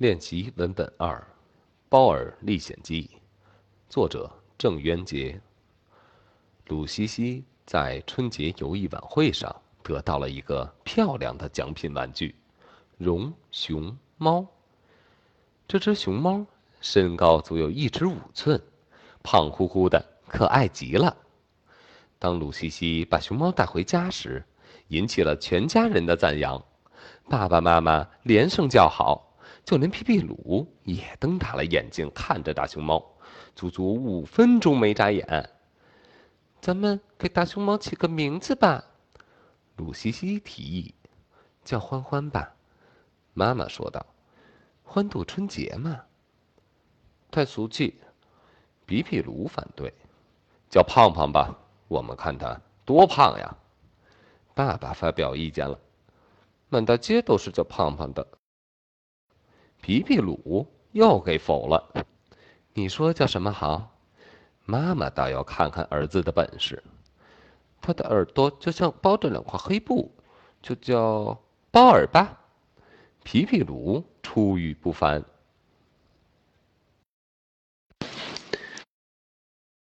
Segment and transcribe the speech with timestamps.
[0.00, 1.14] 练习文本二，
[1.90, 3.02] 《包尔历险记》，
[3.86, 5.38] 作者郑渊洁。
[6.68, 12.34] 鲁西西在春节游艺晚会上得到了一个漂亮的奖品玩具——
[12.96, 14.46] 绒熊猫。
[15.68, 16.46] 这只熊猫
[16.80, 18.58] 身高足有一尺五寸，
[19.22, 21.14] 胖乎乎的，可爱极了。
[22.18, 24.42] 当鲁西西把熊猫带回家时，
[24.88, 26.64] 引起了全家人的赞扬，
[27.28, 29.26] 爸爸妈妈连声叫好。
[29.70, 33.00] 就连皮皮鲁也瞪大了眼睛看着大熊猫，
[33.54, 35.48] 足足五分钟没眨眼。
[36.60, 38.84] 咱们给大熊猫起个名字吧，
[39.76, 40.92] 鲁西西提议
[41.64, 42.52] ：“叫欢欢吧。”
[43.32, 44.04] 妈妈说道
[44.82, 46.00] ：“欢度春节嘛。”
[47.30, 47.94] 太俗气，
[48.86, 49.94] 皮皮鲁反对
[50.68, 53.56] ：“叫胖胖吧，我们看他多胖呀。”
[54.52, 55.78] 爸爸发表意见了
[56.68, 58.26] ：“满大街都是叫胖胖的。”
[59.80, 62.04] 皮皮鲁又给否了。
[62.74, 63.96] 你说叫什么好？
[64.64, 66.82] 妈妈倒要看看儿子的本事。
[67.80, 70.12] 他的耳朵就像包着两块黑布，
[70.62, 71.36] 就叫
[71.70, 72.38] 包耳吧。
[73.24, 75.24] 皮皮鲁出语不凡。